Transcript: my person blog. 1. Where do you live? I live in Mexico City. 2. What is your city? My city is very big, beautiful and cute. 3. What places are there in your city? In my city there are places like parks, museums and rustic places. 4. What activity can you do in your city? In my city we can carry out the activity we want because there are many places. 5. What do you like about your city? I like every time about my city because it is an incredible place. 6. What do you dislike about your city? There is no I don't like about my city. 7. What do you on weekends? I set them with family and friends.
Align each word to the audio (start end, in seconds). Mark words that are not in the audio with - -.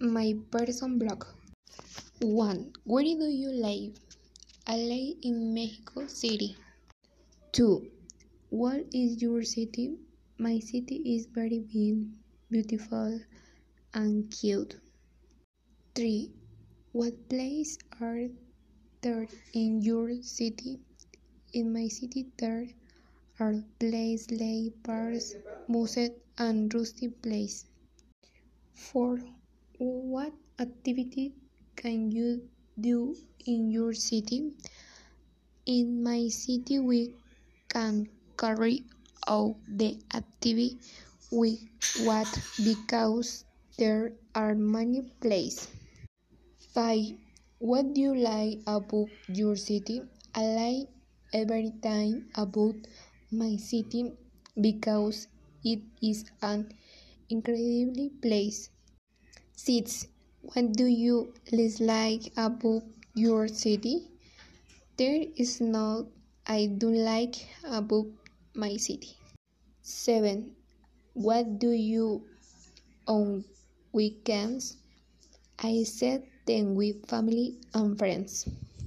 my 0.00 0.34
person 0.50 0.98
blog. 0.98 1.24
1. 2.20 2.72
Where 2.84 3.02
do 3.02 3.28
you 3.28 3.48
live? 3.48 3.98
I 4.66 4.76
live 4.76 5.16
in 5.22 5.54
Mexico 5.54 6.06
City. 6.06 6.54
2. 7.52 7.90
What 8.50 8.84
is 8.92 9.22
your 9.22 9.42
city? 9.42 9.96
My 10.36 10.58
city 10.58 10.96
is 10.96 11.26
very 11.26 11.60
big, 11.60 12.08
beautiful 12.50 13.20
and 13.94 14.30
cute. 14.30 14.76
3. 15.94 16.30
What 16.92 17.28
places 17.30 17.78
are 17.98 18.28
there 19.00 19.26
in 19.54 19.80
your 19.80 20.20
city? 20.20 20.78
In 21.54 21.72
my 21.72 21.88
city 21.88 22.26
there 22.36 22.68
are 23.40 23.54
places 23.78 24.30
like 24.30 24.82
parks, 24.82 25.34
museums 25.68 26.16
and 26.36 26.74
rustic 26.74 27.22
places. 27.22 27.64
4. 28.74 29.20
What 29.78 30.32
activity 30.58 31.32
can 31.76 32.10
you 32.10 32.48
do 32.80 33.16
in 33.46 33.70
your 33.70 33.94
city? 33.94 34.52
In 35.66 36.02
my 36.02 36.28
city 36.28 36.78
we 36.78 37.14
can 37.68 38.08
carry 38.36 38.84
out 39.28 39.56
the 39.68 39.98
activity 40.14 40.78
we 41.30 41.68
want 42.00 42.28
because 42.64 43.44
there 43.78 44.12
are 44.34 44.54
many 44.54 45.02
places. 45.20 45.68
5. 46.72 47.16
What 47.58 47.92
do 47.94 48.00
you 48.00 48.14
like 48.14 48.60
about 48.66 49.08
your 49.28 49.56
city? 49.56 50.02
I 50.34 50.44
like 50.56 50.88
every 51.32 51.72
time 51.82 52.28
about 52.34 52.76
my 53.30 53.56
city 53.56 54.12
because 54.58 55.28
it 55.64 55.80
is 56.00 56.24
an 56.40 56.72
incredible 57.28 58.10
place. 58.22 58.70
6. 59.56 60.06
What 60.42 60.72
do 60.72 60.84
you 60.86 61.32
dislike 61.50 62.32
about 62.36 62.84
your 63.14 63.48
city? 63.48 64.08
There 64.96 65.24
is 65.36 65.60
no 65.60 66.08
I 66.46 66.66
don't 66.78 67.02
like 67.02 67.34
about 67.64 68.06
my 68.54 68.76
city. 68.76 69.16
7. 69.82 70.54
What 71.14 71.58
do 71.58 71.70
you 71.70 72.22
on 73.08 73.44
weekends? 73.92 74.76
I 75.58 75.82
set 75.82 76.22
them 76.46 76.76
with 76.76 77.06
family 77.08 77.58
and 77.74 77.98
friends. 77.98 78.46